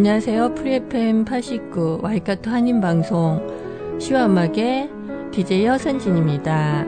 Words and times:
안녕하세요. 0.00 0.54
프리FM 0.54 1.26
89 1.26 1.98
와이카토 2.02 2.48
한인방송 2.48 3.98
시와 4.00 4.24
음악의 4.24 4.88
DJ 5.30 5.66
허선진입니다. 5.66 6.86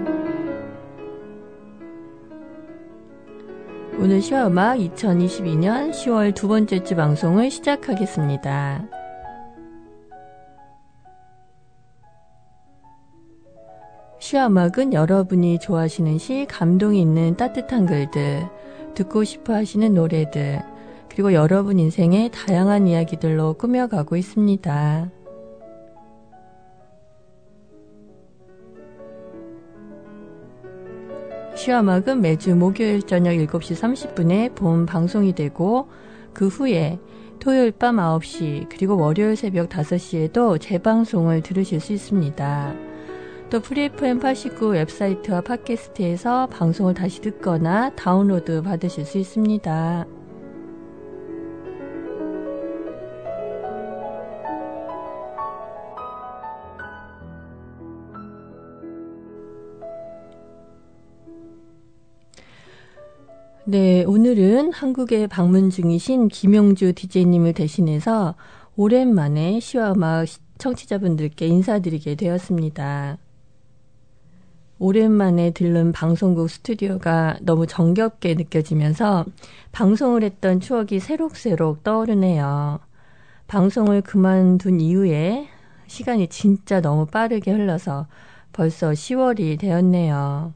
오늘 3.98 4.22
시와 4.22 4.46
음악 4.46 4.78
2022년 4.78 5.90
10월 5.90 6.34
두 6.34 6.48
번째 6.48 6.82
주 6.84 6.96
방송을 6.96 7.50
시작하겠습니다. 7.50 8.88
시와 14.20 14.46
음악은 14.46 14.94
여러분이 14.94 15.58
좋아하시는 15.58 16.16
시, 16.16 16.46
감동이 16.48 17.02
있는 17.02 17.36
따뜻한 17.36 17.84
글들, 17.84 18.48
듣고 18.94 19.24
싶어 19.24 19.52
하시는 19.52 19.92
노래들, 19.92 20.71
그리고 21.12 21.34
여러분 21.34 21.78
인생의 21.78 22.30
다양한 22.30 22.88
이야기들로 22.88 23.52
꾸며가고 23.54 24.16
있습니다. 24.16 25.10
시화막은 31.54 32.22
매주 32.22 32.56
목요일 32.56 33.02
저녁 33.02 33.32
7시 33.32 33.76
30분에 33.76 34.54
본 34.54 34.86
방송이 34.86 35.34
되고 35.34 35.90
그 36.32 36.48
후에 36.48 36.98
토요일 37.38 37.72
밤 37.72 37.96
9시 37.96 38.70
그리고 38.70 38.96
월요일 38.96 39.36
새벽 39.36 39.68
5시에도 39.68 40.58
재방송을 40.58 41.42
들으실 41.42 41.80
수 41.80 41.92
있습니다. 41.92 42.74
또 43.50 43.60
Free 43.60 43.99
FM 43.99 44.18
89 44.18 44.70
웹사이트와 44.70 45.42
팟캐스트에서 45.42 46.46
방송을 46.46 46.94
다시 46.94 47.20
듣거나 47.20 47.90
다운로드 47.96 48.62
받으실 48.62 49.04
수 49.04 49.18
있습니다. 49.18 50.21
네, 63.64 64.02
오늘은 64.04 64.72
한국에 64.72 65.28
방문 65.28 65.70
중이신 65.70 66.26
김영주 66.26 66.94
DJ님을 66.94 67.52
대신해서 67.52 68.34
오랜만에 68.74 69.60
시와 69.60 69.92
음악 69.92 70.26
청취자분들께 70.58 71.46
인사드리게 71.46 72.16
되었습니다. 72.16 73.18
오랜만에 74.80 75.52
들른 75.52 75.92
방송국 75.92 76.50
스튜디오가 76.50 77.36
너무 77.40 77.68
정겹게 77.68 78.34
느껴지면서 78.34 79.26
방송을 79.70 80.24
했던 80.24 80.58
추억이 80.58 80.98
새록새록 80.98 81.84
떠오르네요. 81.84 82.80
방송을 83.46 84.00
그만둔 84.00 84.80
이후에 84.80 85.46
시간이 85.86 86.26
진짜 86.30 86.80
너무 86.80 87.06
빠르게 87.06 87.52
흘러서 87.52 88.08
벌써 88.52 88.90
10월이 88.90 89.60
되었네요. 89.60 90.52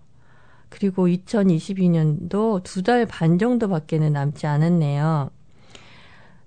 그리고 0.69 1.07
2022년도 1.09 2.63
두 2.65 2.83
달 2.83 3.07
반 3.07 3.39
정도밖에는 3.39 4.13
남지 4.13 4.47
않았네요. 4.47 5.31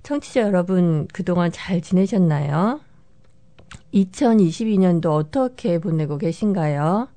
청취자 0.03 0.41
여러분, 0.41 1.07
그동안 1.13 1.51
잘 1.51 1.81
지내셨나요? 1.81 2.81
2022년도 3.93 5.07
어떻게 5.07 5.79
보내고 5.79 6.17
계신가요? 6.17 7.09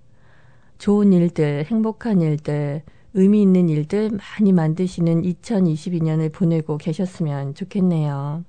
좋은 0.79 1.12
일들, 1.12 1.65
행복한 1.67 2.21
일들, 2.21 2.83
의미 3.15 3.43
있는 3.43 3.69
일들 3.69 4.11
많이 4.11 4.53
만드시는 4.53 5.23
2022년을 5.23 6.33
보내고 6.33 6.79
계셨으면 6.79 7.55
좋겠네요. 7.55 8.45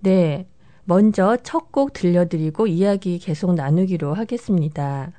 네. 0.00 0.46
먼저 0.84 1.36
첫 1.42 1.72
곡 1.72 1.92
들려드리고 1.92 2.68
이야기 2.68 3.18
계속 3.18 3.54
나누기로 3.54 4.14
하겠습니다. 4.14 5.12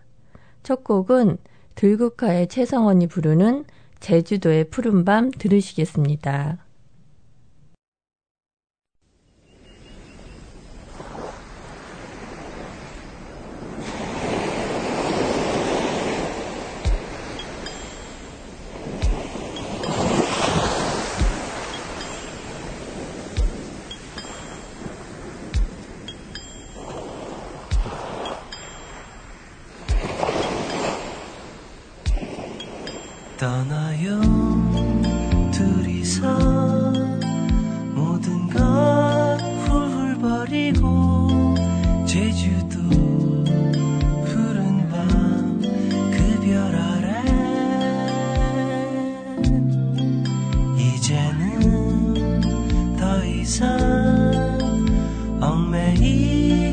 첫 0.64 0.84
곡은 0.84 1.38
들국화의 1.78 2.48
최성원이 2.48 3.08
부르는 3.08 3.64
제주도의 4.00 4.70
푸른밤 4.70 5.32
들으시겠습니다. 5.32 6.58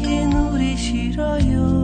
긴 0.03 0.33
우리 0.33 0.77
싫어요 0.77 1.84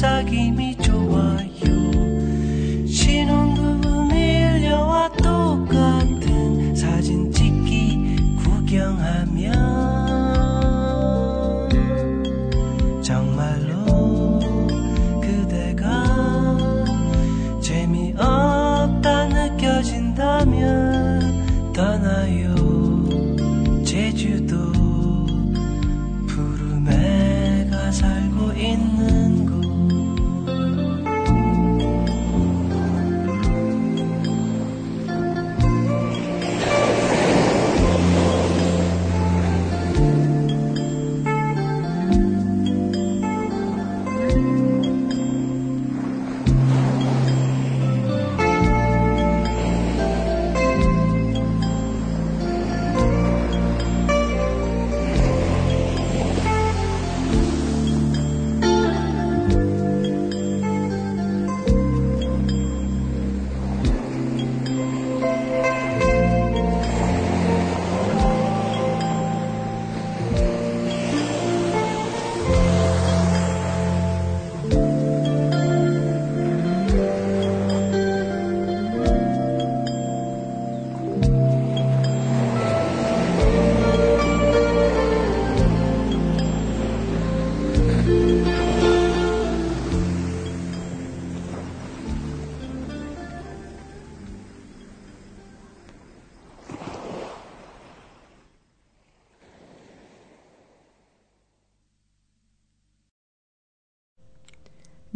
Sagimi 0.00 0.76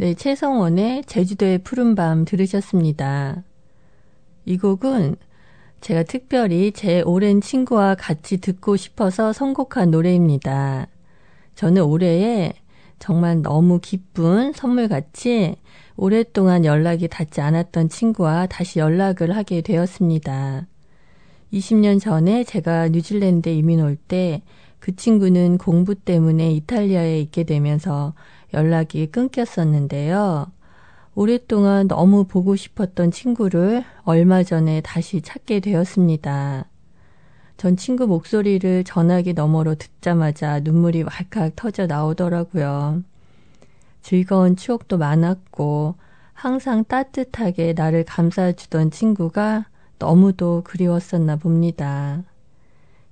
네, 0.03 0.15
최성원의 0.15 1.05
제주도의 1.05 1.59
푸른 1.59 1.95
밤 1.95 2.25
들으셨습니다. 2.25 3.45
이 4.45 4.59
곡은 4.59 5.15
제가 5.81 6.03
특별히 6.03 6.73
제 6.73 7.03
오랜 7.03 7.41
친구와 7.41 7.95
같이 7.95 8.39
듣고 8.39 8.75
싶어서 8.75 9.33
선곡한 9.33 9.93
노래입니다. 9.93 10.89
저는 11.55 11.85
올해에 11.85 12.53
정말 12.99 13.43
너무 13.43 13.79
기쁜 13.79 14.53
선물같이 14.53 15.55
오랫동안 15.95 16.65
연락이 16.65 17.07
닿지 17.07 17.41
않았던 17.41 17.89
친구와 17.89 18.47
다시 18.47 18.81
연락을 18.81 19.37
하게 19.37 19.61
되었습니다. 19.61 20.67
20년 21.53 22.01
전에 22.01 22.43
제가 22.43 22.89
뉴질랜드에 22.89 23.55
이민 23.55 23.79
올 23.81 23.97
때 24.09 24.43
그 24.83 24.97
친구는 24.97 25.59
공부 25.59 25.95
때문에 25.95 26.51
이탈리아에 26.55 27.21
있게 27.21 27.45
되면서 27.45 28.15
연락이 28.55 29.07
끊겼었는데요. 29.07 30.51
오랫동안 31.15 31.89
너무 31.89 32.25
보고 32.25 32.57
싶었던 32.57 33.11
친구를 33.11 33.85
얼마 34.05 34.43
전에 34.43 34.81
다시 34.81 35.21
찾게 35.21 35.61
되었습니다. 35.61 36.67
전 37.59 37.77
친구 37.77 38.07
목소리를 38.07 38.85
전화기 38.85 39.35
너머로 39.35 39.75
듣자마자 39.77 40.61
눈물이 40.61 41.03
왈칵 41.03 41.55
터져 41.55 41.87
나오더라고요. 41.87 43.03
즐거운 44.01 44.57
추억도 44.57 44.99
많았고 44.99 45.95
항상 46.33 46.85
따뜻하게 46.85 47.75
나를 47.77 48.05
감싸주던 48.05 48.91
친구가 48.91 49.67
너무도 49.99 50.63
그리웠었나 50.65 51.37
봅니다. 51.37 52.23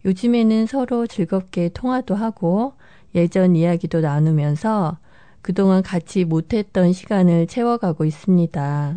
요즘에는 0.04 0.66
서로 0.66 1.06
즐겁게 1.06 1.68
통화도 1.68 2.14
하고 2.16 2.72
예전 3.14 3.54
이야기도 3.54 4.00
나누면서 4.00 4.98
그동안 5.42 5.82
같이 5.82 6.24
못했던 6.24 6.92
시간을 6.92 7.46
채워가고 7.46 8.04
있습니다. 8.04 8.96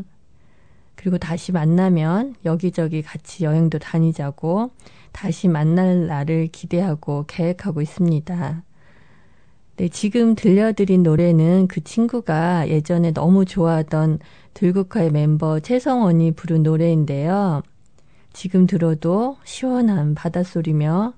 그리고 0.95 1.17
다시 1.17 1.51
만나면 1.51 2.35
여기저기 2.45 3.01
같이 3.01 3.43
여행도 3.43 3.79
다니자고 3.79 4.71
다시 5.11 5.47
만날 5.47 6.07
날을 6.07 6.47
기대하고 6.47 7.25
계획하고 7.27 7.81
있습니다. 7.81 8.63
네, 9.75 9.89
지금 9.89 10.35
들려드린 10.35 11.01
노래는 11.01 11.67
그 11.67 11.83
친구가 11.83 12.69
예전에 12.69 13.11
너무 13.11 13.43
좋아하던 13.43 14.19
들국화의 14.53 15.11
멤버 15.11 15.59
최성원이 15.59 16.33
부른 16.33 16.61
노래인데요. 16.63 17.63
지금 18.33 18.67
들어도 18.67 19.37
시원한 19.43 20.13
바닷소리며 20.13 21.13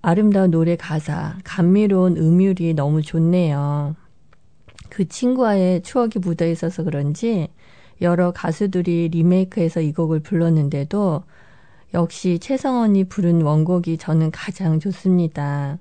아름다운 0.00 0.50
노래 0.50 0.76
가사, 0.76 1.36
감미로운 1.44 2.16
음율이 2.16 2.74
너무 2.74 3.02
좋네요. 3.02 3.96
그 4.88 5.08
친구와의 5.08 5.82
추억이 5.82 6.12
묻어 6.20 6.46
있어서 6.46 6.84
그런지 6.84 7.48
여러 8.00 8.30
가수들이 8.30 9.08
리메이크해서 9.08 9.80
이 9.80 9.92
곡을 9.92 10.20
불렀는데도 10.20 11.24
역시 11.94 12.38
최성원이 12.38 13.04
부른 13.04 13.42
원곡이 13.42 13.98
저는 13.98 14.30
가장 14.30 14.78
좋습니다. 14.78 15.78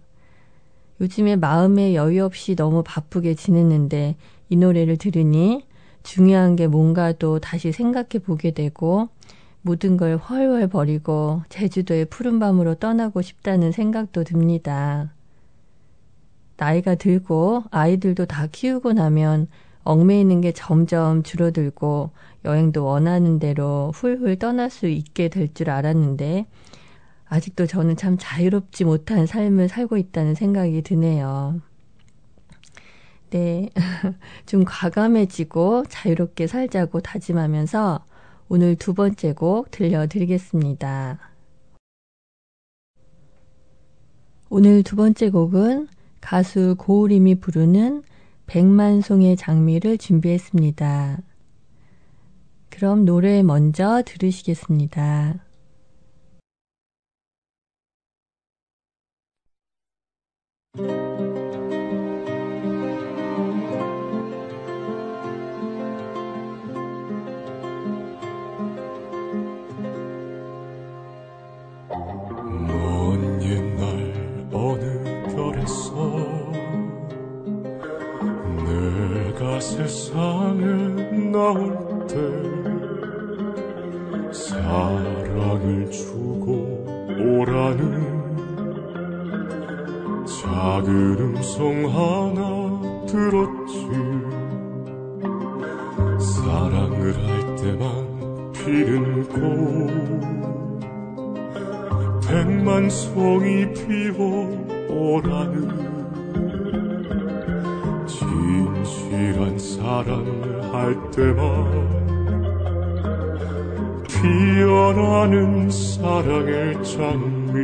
요즘에 0.99 1.35
마음에 1.35 1.93
여유 1.93 2.23
없이 2.23 2.55
너무 2.55 2.81
바쁘게 2.83 3.35
지냈는데 3.35 4.15
이 4.49 4.55
노래를 4.55 4.97
들으니 4.97 5.65
중요한 6.01 6.55
게 6.55 6.67
뭔가도 6.67 7.39
다시 7.39 7.71
생각해 7.71 8.19
보게 8.25 8.51
되고 8.51 9.09
모든 9.67 9.97
걸 9.97 10.15
훨훨 10.15 10.69
버리고 10.69 11.41
제주도의 11.49 12.05
푸른 12.05 12.39
밤으로 12.39 12.75
떠나고 12.75 13.21
싶다는 13.21 13.73
생각도 13.73 14.23
듭니다. 14.23 15.11
나이가 16.55 16.95
들고 16.95 17.63
아이들도 17.69 18.27
다 18.27 18.47
키우고 18.49 18.93
나면 18.93 19.47
얽매이는 19.83 20.39
게 20.39 20.53
점점 20.53 21.21
줄어들고 21.21 22.11
여행도 22.45 22.85
원하는 22.85 23.39
대로 23.39 23.91
훌훌 23.93 24.39
떠날 24.39 24.69
수 24.69 24.87
있게 24.87 25.27
될 25.27 25.49
줄 25.53 25.69
알았는데 25.69 26.45
아직도 27.25 27.67
저는 27.67 27.97
참 27.97 28.15
자유롭지 28.17 28.85
못한 28.85 29.25
삶을 29.25 29.67
살고 29.67 29.97
있다는 29.97 30.33
생각이 30.33 30.81
드네요. 30.81 31.59
네. 33.31 33.69
좀 34.45 34.63
과감해지고 34.65 35.85
자유롭게 35.89 36.47
살자고 36.47 37.01
다짐하면서 37.01 38.06
오늘 38.49 38.77
두 38.77 38.93
번째 38.93 39.33
곡 39.33 39.71
들려드리겠습니다. 39.71 41.19
오늘 44.49 44.83
두 44.83 44.95
번째 44.95 45.29
곡은 45.29 45.87
가수 46.21 46.75
고우림이 46.77 47.41
부르는 47.41 48.03
백만송의 48.45 49.35
장미를 49.35 49.97
준비했습니다. 49.97 51.21
그럼 52.69 53.03
노래 53.03 53.43
먼저 53.43 54.01
들으시겠습니다. 54.05 55.43
피어나는 114.21 115.69
사랑의 115.69 116.83
장미. 116.83 117.63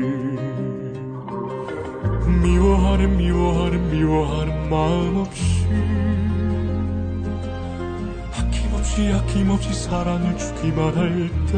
미워하는 2.43 3.17
미워하는 3.17 3.91
미워하는 3.91 4.69
마음 4.69 5.17
없이 5.17 5.65
아낌없이 8.38 9.12
아낌없이 9.13 9.74
사랑을 9.74 10.38
주기만 10.38 10.95
할 10.95 11.29
때 11.48 11.53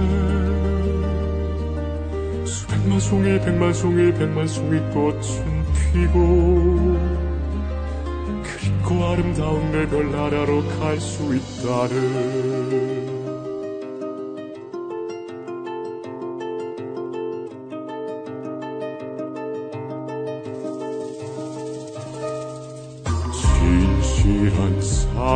수백만 2.45 2.99
송이 2.99 3.39
백만 3.39 3.73
송이 3.73 4.13
백만 4.13 4.47
송이 4.47 4.79
꽃은 4.93 5.65
피고 5.91 6.97
그리고 8.43 9.05
아름다운 9.05 9.71
내 9.71 9.87
별나라로 9.89 10.63
갈 10.79 10.99
수 10.99 11.35
있다는 11.35 13.14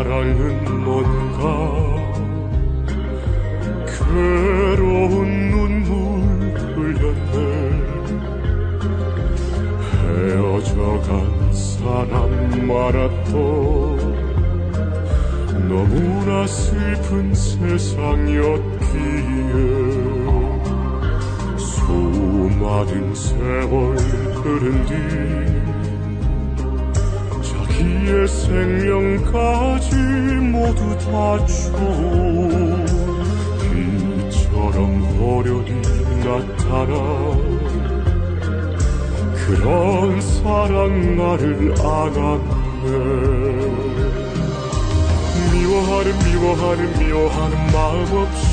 사랑은 0.10 0.84
뭔가 0.84 1.46
괴로운 3.86 5.52
눈물 5.52 5.94
흘렸네. 6.74 7.38
헤어져간 10.02 11.54
사람 11.54 12.10
많았던 12.68 13.30
너무나 15.70 16.48
슬픈 16.48 17.32
세상이었기에 17.36 18.50
수많은 21.56 23.14
세월 23.14 23.96
흐른 23.96 24.86
뒤자 24.88 25.79
기의 27.80 28.28
생명까지 28.28 29.96
모두 29.96 30.98
다줘 30.98 31.72
비처럼 33.72 35.02
호련히 35.18 35.82
나타나 36.20 36.94
그런 39.34 40.20
사랑 40.22 41.16
나를 41.16 41.74
안았네. 41.80 42.90
미워하는 45.54 46.08
미워하는 46.26 47.00
미워하는 47.00 47.54
마음 47.72 47.98
없이 48.18 48.50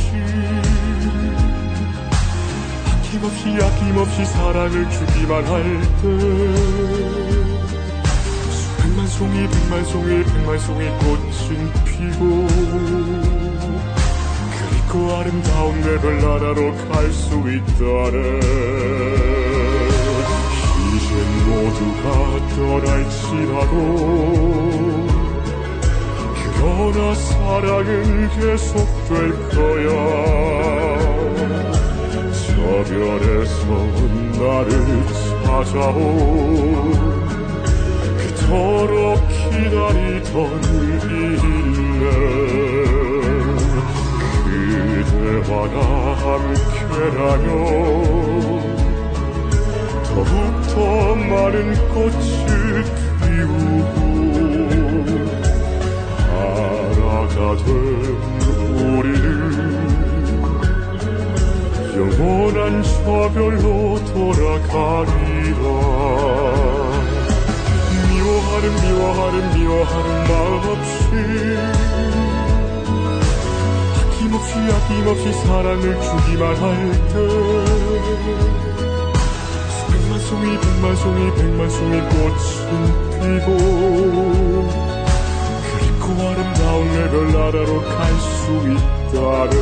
아낌없이 2.87 3.43
아낌없이 3.61 4.25
사랑을 4.25 4.89
주기만 4.89 5.45
할때 5.45 7.26
백만 9.19 9.29
송이 9.33 9.49
백만 9.49 9.85
송이 9.87 10.25
백만 10.25 10.59
송이 10.59 10.89
꽃은 10.99 11.73
피고. 11.85 12.47
그리고 14.53 14.93
아름다운 15.17 15.81
내 15.81 15.99
별 16.01 16.19
나라로 16.21 16.61
갈 16.91 17.11
수 17.13 17.31
있다네. 17.35 18.17
이젠 20.93 21.11
모두가 21.49 22.05
떠날지라도 22.57 23.75
그러나 26.59 27.15
사랑은 27.15 28.29
계속될 28.31 29.15
거야. 29.51 29.89
저 32.33 32.53
별에서 32.85 33.65
나를 34.39 34.71
찾아온 35.45 37.26
그토록 38.47 39.27
기다리던 39.51 40.37
일래 41.03 42.05
그대와 45.03 45.51
나 45.69 45.77
함께라면 46.23 47.47
더욱더 50.05 50.75
많은 51.17 51.57
꽃을 51.89 52.55
피우고 53.21 53.99
하나가 56.31 57.35
된 57.65 57.67
우리는 58.87 59.35
영원한 61.97 62.63
저 62.83 62.97
별로 63.33 63.67
돌아가리 64.13 65.26
미워하는 68.83 69.53
미워하는 69.53 69.55
미워하는 69.59 70.09
마음 70.29 70.53
없이. 70.71 71.05
아낌없이 73.97 74.53
아낌없이 74.77 75.25
사랑을 75.47 75.85
주기만 76.01 76.43
할때 76.57 77.15
수백만 79.77 80.11
송이 80.21 80.47
백만 80.61 80.97
송이 80.97 81.21
백만 81.35 81.71
송이 81.71 82.01
꽃은 82.01 82.71
피고. 83.21 83.49
그리고 85.79 86.05
아름다운 86.29 86.79
내 86.93 86.97
별 87.11 87.15
나라로 87.33 87.71
갈 87.83 87.97
수 88.17 88.53
있다네 88.73 89.55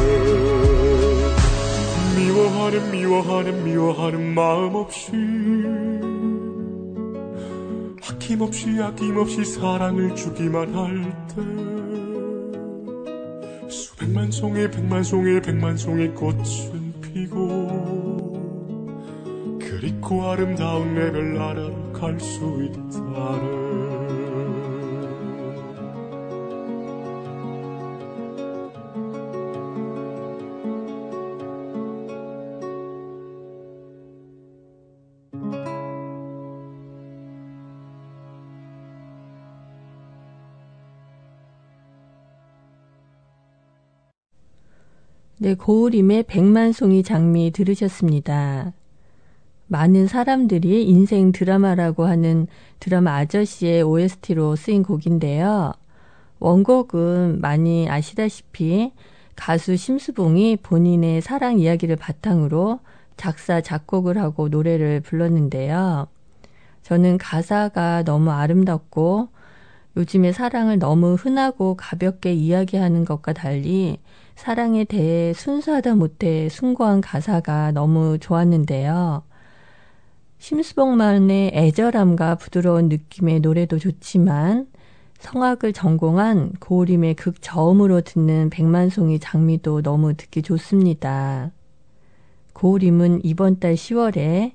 미워하는 2.17 2.91
미워하는 2.91 3.65
미워하는 3.65 4.35
마음 4.35 4.75
없이 4.75 5.13
아낌없이 8.25 8.83
아낌없이 8.83 9.45
사랑을 9.45 10.17
주기만 10.17 10.75
할 10.75 11.13
때. 11.29 11.35
수백만 13.69 14.31
송이 14.31 14.71
백만 14.71 15.03
송이 15.03 15.43
백만 15.43 15.77
송이 15.77 16.09
꽃은 16.09 17.03
피고 17.03 18.33
그리고 19.61 20.25
아름다운 20.31 20.95
내 20.95 21.13
별나라로 21.13 21.93
갈 21.93 22.19
수 22.19 22.41
있다네 22.65 23.64
네, 45.45 45.53
고우림의 45.53 46.23
백만송이 46.23 47.03
장미 47.03 47.51
들으셨습니다. 47.51 48.73
많은 49.67 50.07
사람들이 50.07 50.87
인생 50.87 51.33
드라마라고 51.33 52.07
하는 52.07 52.47
드라마 52.81 53.17
아저씨의 53.17 53.83
OST로 53.83 54.57
쓰인 54.57 54.83
곡인데요. 54.83 55.75
원곡은 56.39 57.43
많이 57.43 57.91
아시다시피 57.91 58.93
가수 59.37 59.77
심수봉이 59.77 60.61
본인의 60.63 61.21
사랑 61.21 61.59
이야기를 61.59 61.97
바탕으로 61.97 62.81
작사, 63.19 63.61
작곡을 63.61 64.17
하고 64.17 64.49
노래를 64.49 65.01
불렀는데요. 65.01 66.09
저는 66.81 67.19
가사가 67.19 68.05
너무 68.05 68.31
아름답고 68.31 69.29
요즘의 69.97 70.33
사랑을 70.33 70.79
너무 70.79 71.15
흔하고 71.15 71.77
가볍게 71.77 72.33
이야기하는 72.33 73.05
것과 73.05 73.33
달리 73.33 73.99
사랑에 74.35 74.85
대해 74.85 75.33
순수하다 75.33 75.95
못해 75.95 76.49
숭고한 76.49 77.01
가사가 77.01 77.73
너무 77.73 78.19
좋았는데요. 78.19 79.23
심수봉만의 80.39 81.53
애절함과 81.55 82.35
부드러운 82.37 82.89
느낌의 82.89 83.41
노래도 83.41 83.79
좋지만 83.79 84.67
성악을 85.21 85.73
전공한 85.73 86.53
고우림의 86.59 87.15
극저음으로 87.15 88.03
듣는 88.03 88.51
백만송이 88.51 89.21
장미도 89.21 89.83
너무 89.83 90.15
듣기 90.15 90.43
좋습니다. 90.43 91.53
고우림은 92.53 93.21
이번 93.25 93.59
달 93.59 93.75
10월에 93.75 94.53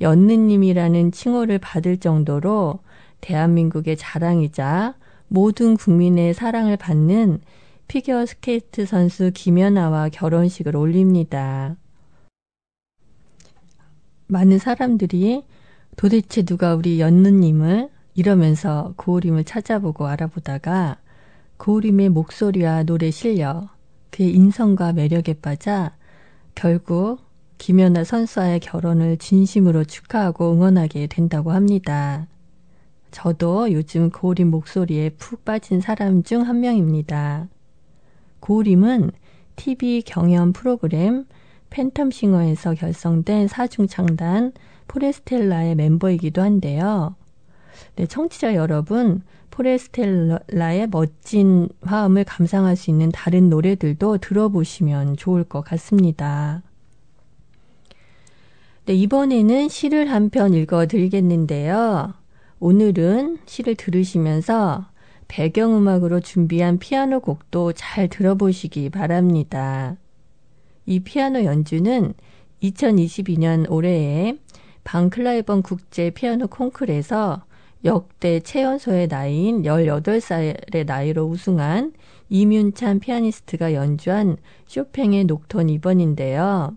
연느님이라는 0.00 1.12
칭호를 1.12 1.58
받을 1.58 1.98
정도로 1.98 2.80
대한민국의 3.20 3.96
자랑이자 3.96 4.94
모든 5.28 5.76
국민의 5.76 6.34
사랑을 6.34 6.76
받는 6.76 7.40
피겨 7.86 8.24
스케이트 8.26 8.86
선수 8.86 9.30
김연아와 9.32 10.10
결혼식을 10.10 10.76
올립니다. 10.76 11.76
많은 14.26 14.58
사람들이 14.58 15.44
도대체 15.96 16.42
누가 16.42 16.74
우리 16.74 17.00
연느님을 17.00 17.88
이러면서 18.14 18.94
고우림을 18.96 19.44
찾아보고 19.44 20.06
알아보다가 20.06 20.98
고우림의 21.56 22.10
목소리와 22.10 22.84
노래 22.84 23.10
실력, 23.10 23.68
그의 24.10 24.32
인성과 24.34 24.92
매력에 24.92 25.34
빠져 25.34 25.90
결국 26.54 27.20
김연아 27.58 28.04
선수와의 28.04 28.60
결혼을 28.60 29.16
진심으로 29.16 29.84
축하하고 29.84 30.52
응원하게 30.52 31.08
된다고 31.08 31.52
합니다. 31.52 32.26
저도 33.10 33.72
요즘 33.72 34.10
고우림 34.10 34.50
목소리에 34.50 35.10
푹 35.10 35.44
빠진 35.44 35.80
사람 35.80 36.22
중 36.22 36.42
한 36.42 36.60
명입니다. 36.60 37.48
고우림은 38.40 39.10
TV 39.56 40.02
경연 40.02 40.52
프로그램 40.52 41.24
팬텀싱어에서 41.70 42.78
결성된 42.78 43.48
사중창단 43.48 44.52
포레스텔라의 44.88 45.74
멤버이기도 45.74 46.40
한데요. 46.42 47.16
네, 47.96 48.06
청취자 48.06 48.54
여러분, 48.54 49.22
포레스텔라의 49.50 50.88
멋진 50.90 51.68
화음을 51.82 52.24
감상할 52.24 52.76
수 52.76 52.90
있는 52.90 53.10
다른 53.10 53.50
노래들도 53.50 54.18
들어보시면 54.18 55.16
좋을 55.16 55.44
것 55.44 55.62
같습니다. 55.62 56.62
네, 58.86 58.94
이번에는 58.94 59.68
시를 59.68 60.10
한 60.10 60.30
편 60.30 60.54
읽어 60.54 60.86
드리겠는데요. 60.86 62.14
오늘은 62.60 63.38
시를 63.46 63.76
들으시면서 63.76 64.86
배경음악으로 65.28 66.18
준비한 66.20 66.78
피아노 66.78 67.20
곡도 67.20 67.72
잘 67.74 68.08
들어보시기 68.08 68.90
바랍니다. 68.90 69.96
이 70.84 71.00
피아노 71.00 71.44
연주는 71.44 72.14
2022년 72.62 73.70
올해에 73.70 74.36
방클라이번 74.82 75.62
국제 75.62 76.10
피아노 76.10 76.48
콩쿨에서 76.48 77.44
역대 77.84 78.40
최연소의 78.40 79.06
나이인 79.06 79.62
18살의 79.62 80.84
나이로 80.84 81.26
우승한 81.26 81.92
이윤찬 82.28 82.98
피아니스트가 82.98 83.74
연주한 83.74 84.36
쇼팽의 84.66 85.26
녹턴 85.26 85.68
2번인데요. 85.68 86.76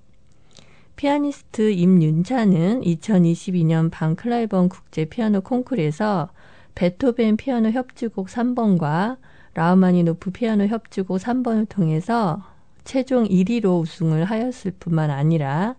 피아니스트 1.01 1.71
임윤찬은 1.71 2.81
2022년 2.81 3.89
방클라이번 3.89 4.69
국제 4.69 5.05
피아노 5.05 5.41
콩쿨에서 5.41 6.29
베토벤 6.75 7.37
피아노 7.37 7.71
협주곡 7.71 8.27
3번과 8.27 9.17
라우마니노프 9.55 10.29
피아노 10.29 10.67
협주곡 10.67 11.17
3번을 11.17 11.67
통해서 11.67 12.43
최종 12.83 13.23
1위로 13.23 13.81
우승을 13.81 14.25
하였을 14.25 14.73
뿐만 14.79 15.09
아니라 15.09 15.75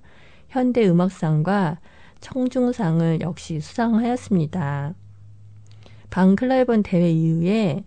현대 0.49 0.89
음악상과 0.89 1.79
청중상을 2.21 3.21
역시 3.21 3.61
수상하였습니다. 3.61 4.95
방클라이번 6.11 6.83
대회 6.83 7.13
이후에 7.13 7.85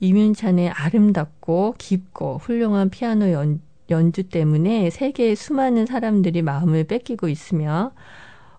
이윤찬의 0.00 0.68
아름답고 0.68 1.76
깊고 1.78 2.36
훌륭한 2.42 2.90
피아노 2.90 3.32
연, 3.32 3.62
연주 3.90 4.24
때문에 4.24 4.90
세계의 4.90 5.36
수많은 5.36 5.86
사람들이 5.86 6.42
마음을 6.42 6.84
뺏기고 6.84 7.28
있으며 7.28 7.92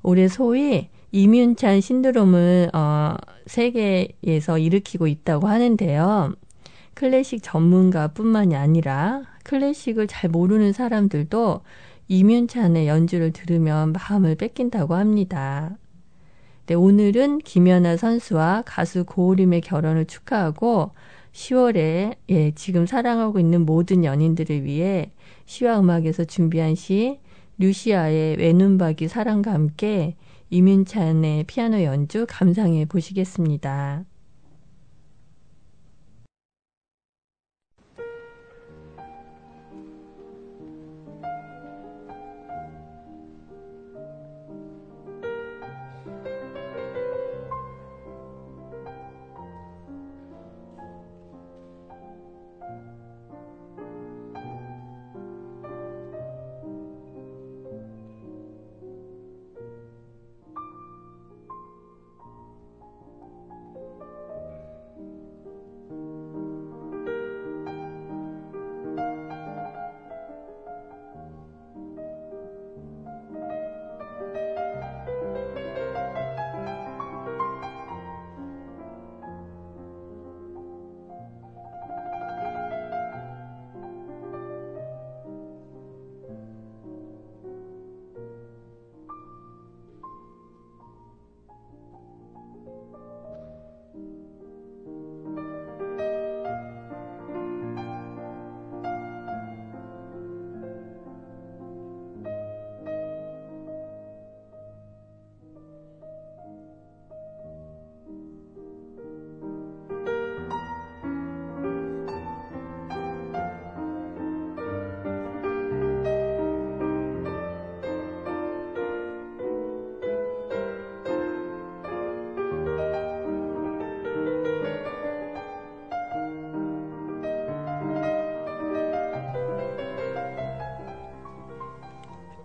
올해 0.02 0.28
소위 0.28 0.89
이윤찬 1.12 1.82
신드롬을 1.82 2.70
어, 2.74 3.15
세계에서 3.48 4.58
일으키고 4.58 5.08
있다고 5.08 5.48
하는데요. 5.48 6.34
클래식 6.94 7.42
전문가뿐만이 7.42 8.56
아니라 8.56 9.24
클래식을 9.44 10.08
잘 10.08 10.30
모르는 10.30 10.74
사람들도 10.74 11.62
이윤찬의 12.08 12.88
연주를 12.88 13.32
들으면 13.32 13.94
마음을 13.94 14.36
뺏긴다고 14.36 14.96
합니다. 14.96 15.78
네, 16.65 16.76
오늘은 16.76 17.39
김연아 17.39 17.98
선수와 17.98 18.63
가수 18.65 19.04
고우림의 19.06 19.62
결혼을 19.62 20.06
축하하고 20.06 20.92
10월에 21.32 22.15
예, 22.30 22.52
지금 22.52 22.86
사랑하고 22.86 23.39
있는 23.39 23.65
모든 23.65 24.04
연인들을 24.04 24.63
위해 24.65 25.12
시와 25.50 25.80
음악에서 25.80 26.26
준비한 26.26 26.76
시 26.76 27.20
류시아의 27.58 28.38
외눈박이 28.38 29.08
사랑과 29.08 29.52
함께 29.52 30.16
이민찬의 30.52 31.46
피아노 31.46 31.82
연주 31.82 32.28
감상해 32.30 32.86
보시겠습니다. 32.86 34.06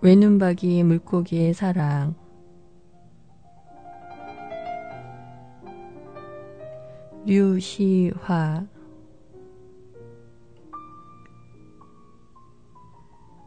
외눈박이 0.04 0.82
물고기의 0.82 1.54
사랑 1.54 2.14
류시화 7.24 8.66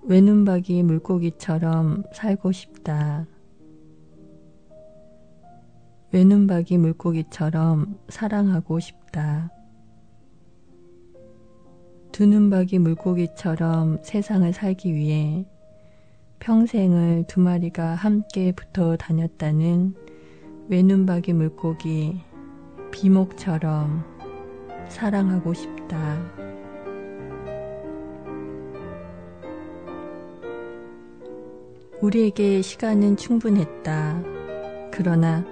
외눈박이 0.01 0.81
물고기처럼 0.81 2.05
살고 2.11 2.51
싶다. 2.51 3.27
외눈박이 6.11 6.79
물고기처럼 6.79 7.99
사랑하고 8.09 8.79
싶다. 8.79 9.51
두 12.11 12.25
눈박이 12.25 12.79
물고기처럼 12.79 13.99
세상을 14.01 14.51
살기 14.53 14.95
위해 14.95 15.45
평생을 16.39 17.25
두 17.27 17.39
마리가 17.39 17.95
함께 17.95 18.51
붙어 18.51 18.95
다녔다는 18.95 19.95
외눈박이 20.69 21.33
물고기 21.33 22.21
비목처럼 22.91 24.03
사랑하고 24.87 25.53
싶다. 25.53 26.17
우리에게 32.01 32.61
시간은 32.61 33.17
충분했다. 33.17 34.21
그러나 34.91 35.43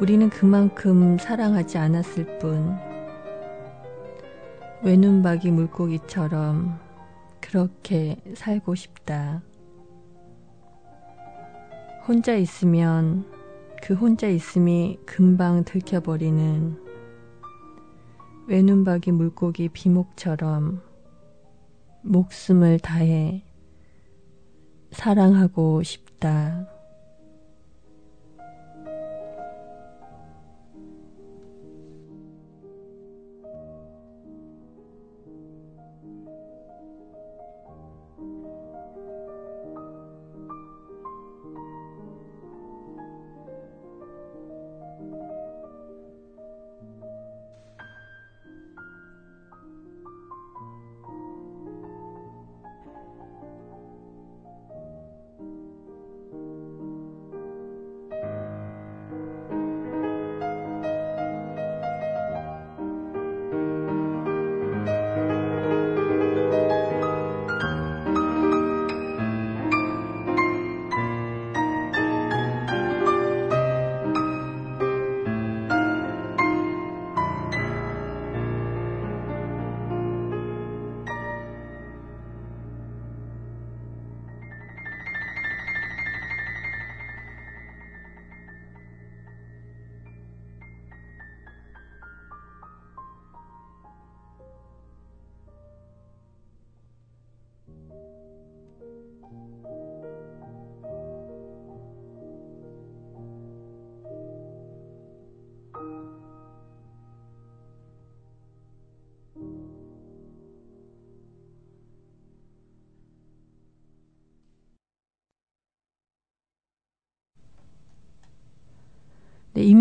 우리는 0.00 0.30
그만큼 0.30 1.18
사랑하지 1.18 1.76
않았을 1.78 2.38
뿐. 2.38 2.76
외눈박이 4.82 5.50
물고기처럼 5.50 6.78
그렇게 7.40 8.16
살고 8.34 8.76
싶다. 8.76 9.42
혼자 12.10 12.34
있으면 12.34 13.24
그 13.80 13.94
혼자 13.94 14.26
있음이 14.26 14.98
금방 15.06 15.62
들켜버리는 15.62 16.76
외눈박이 18.48 19.12
물고기 19.12 19.68
비목처럼 19.68 20.82
목숨을 22.02 22.80
다해 22.80 23.44
사랑하고 24.90 25.84
싶다. 25.84 26.69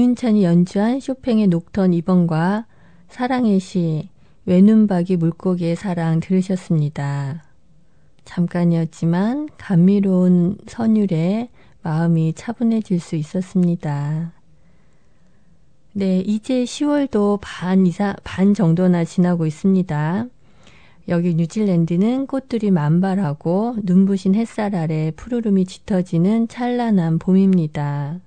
네, 0.10 0.12
이문찬이 0.12 0.43
연주한 0.43 1.00
쇼팽의 1.00 1.48
녹턴 1.48 1.91
2번과 1.91 2.65
사랑의 3.10 3.60
시 3.60 4.10
외눈박이 4.45 5.17
물고기의 5.17 5.76
사랑 5.76 6.19
들으셨습니다. 6.19 7.43
잠깐이었지만 8.26 9.50
감미로운 9.58 10.58
선율에 10.67 11.50
마음이 11.84 12.34
차분해질 12.34 13.00
수 13.00 13.15
있었습니다. 13.17 14.34
네, 15.93 16.22
이제 16.22 16.63
10월도 16.63 17.38
반 17.41 17.86
이상, 17.86 18.15
반 18.24 18.56
정도나 18.56 19.04
지나고 19.04 19.45
있습니다. 19.45 20.26
여기 21.08 21.36
뉴질랜드는 21.36 22.26
꽃들이 22.26 22.72
만발하고 22.72 23.76
눈부신 23.84 24.34
햇살 24.34 24.76
아래 24.76 25.12
푸르름이 25.15 25.65
짙어지는 25.65 26.48
찬란한 26.48 27.19
봄입니다. 27.19 28.22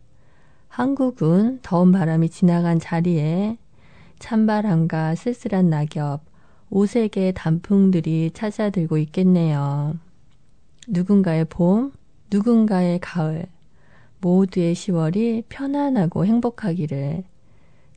한국은 0.72 1.58
더운 1.61 1.92
바람이 1.92 2.30
지나간 2.30 2.80
자리에 2.80 3.58
찬바람과 4.20 5.16
쓸쓸한 5.16 5.68
낙엽, 5.68 6.22
오색의 6.70 7.35
단풍들이 7.35 8.30
찾아들고 8.32 8.96
있겠네요. 8.96 9.98
누군가의 10.88 11.44
봄, 11.44 11.92
누군가의 12.30 13.00
가을, 13.00 13.44
모두의 14.22 14.74
10월이 14.74 15.44
편안하고 15.50 16.24
행복하기를. 16.24 17.22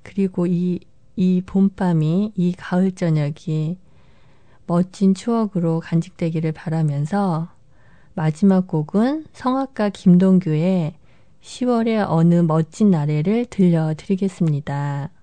그리고 0.03 0.45
이, 0.45 0.81
이 1.15 1.41
봄밤이, 1.45 2.33
이 2.35 2.53
가을 2.57 2.91
저녁이 2.91 3.77
멋진 4.67 5.13
추억으로 5.13 5.79
간직되기를 5.79 6.51
바라면서 6.51 7.47
마지막 8.15 8.67
곡은 8.67 9.27
성악가 9.31 9.87
김동규의 9.87 10.95
10월의 11.45 12.03
어느 12.09 12.35
멋진 12.41 12.89
나래를 12.89 13.45
들려드리겠습니다. 13.45 15.14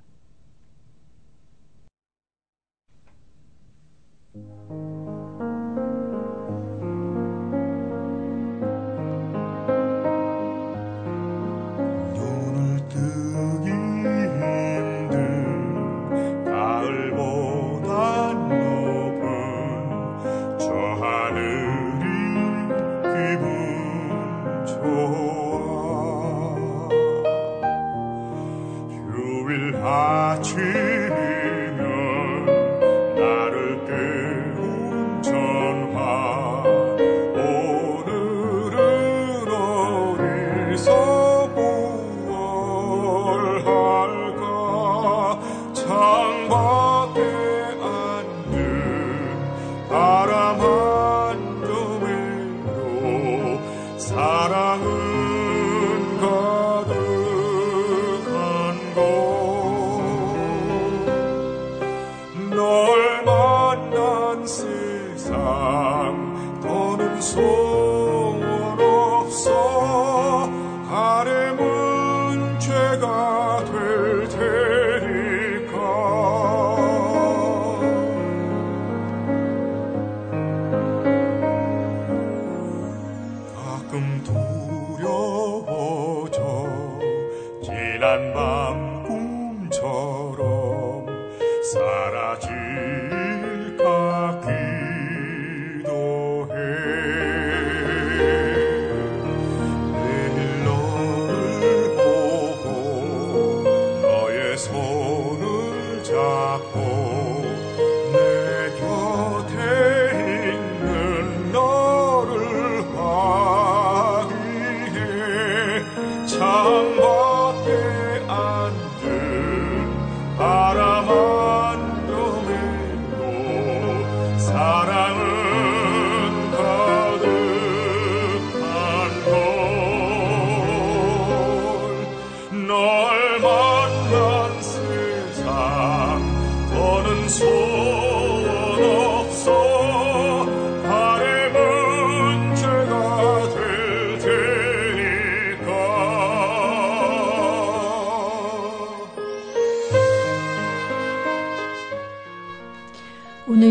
pensar 91.72 92.14
a 92.14 92.36
ti. 92.36 92.91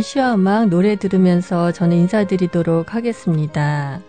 시와 0.02 0.36
음악 0.36 0.70
노래 0.70 0.96
들으면서 0.96 1.72
저는 1.72 1.98
인사드리도록 1.98 2.96
하겠습니다. 2.96 4.00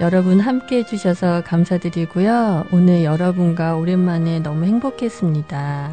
여러분 0.00 0.40
함께 0.40 0.78
해주셔서 0.78 1.42
감사드리고요. 1.44 2.66
오늘 2.72 3.04
여러분과 3.04 3.76
오랜만에 3.76 4.40
너무 4.40 4.64
행복했습니다. 4.64 5.92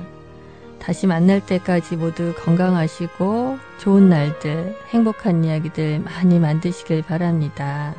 다시 0.79 1.05
만날 1.05 1.45
때까지 1.45 1.95
모두 1.95 2.33
건강하시고 2.43 3.59
좋은 3.77 4.09
날들, 4.09 4.75
행복한 4.89 5.43
이야기들 5.43 5.99
많이 5.99 6.39
만드시길 6.39 7.03
바랍니다. 7.03 7.93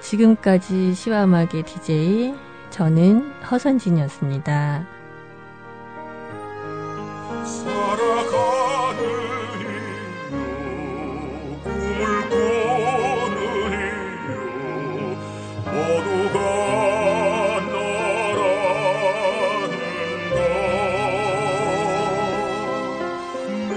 지금까지 0.00 0.94
시와 0.94 1.24
음악의 1.24 1.64
DJ 1.64 2.34
저는 2.70 3.30
허선진이었습니다. 3.50 5.03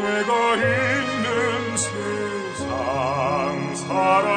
내가 0.07 0.55
있는 0.55 1.75
세상 1.75 3.75
살아 3.75 4.36